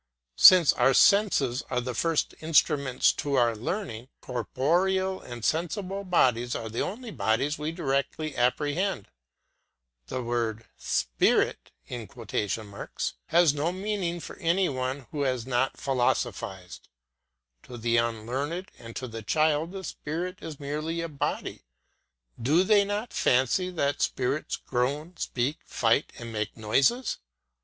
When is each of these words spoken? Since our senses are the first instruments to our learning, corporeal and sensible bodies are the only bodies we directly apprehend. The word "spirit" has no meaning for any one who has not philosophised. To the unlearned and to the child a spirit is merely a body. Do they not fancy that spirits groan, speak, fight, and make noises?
Since 0.39 0.73
our 0.73 0.95
senses 0.95 1.61
are 1.69 1.79
the 1.79 1.93
first 1.93 2.33
instruments 2.39 3.13
to 3.13 3.35
our 3.35 3.55
learning, 3.55 4.09
corporeal 4.19 5.19
and 5.21 5.45
sensible 5.45 6.03
bodies 6.03 6.55
are 6.55 6.69
the 6.69 6.79
only 6.81 7.11
bodies 7.11 7.59
we 7.59 7.71
directly 7.71 8.35
apprehend. 8.35 9.09
The 10.07 10.23
word 10.23 10.65
"spirit" 10.75 11.69
has 11.87 13.53
no 13.53 13.71
meaning 13.71 14.19
for 14.19 14.37
any 14.37 14.67
one 14.67 15.05
who 15.11 15.21
has 15.21 15.45
not 15.45 15.77
philosophised. 15.77 16.89
To 17.61 17.77
the 17.77 17.97
unlearned 17.97 18.71
and 18.79 18.95
to 18.95 19.07
the 19.07 19.21
child 19.21 19.75
a 19.75 19.83
spirit 19.83 20.39
is 20.41 20.59
merely 20.59 21.01
a 21.01 21.09
body. 21.09 21.61
Do 22.41 22.63
they 22.63 22.83
not 22.83 23.13
fancy 23.13 23.69
that 23.69 24.01
spirits 24.01 24.55
groan, 24.57 25.15
speak, 25.17 25.59
fight, 25.63 26.11
and 26.17 26.33
make 26.33 26.57
noises? 26.57 27.19